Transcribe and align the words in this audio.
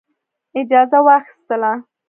اجازه 0.59 0.97
واخیستله. 1.07 1.71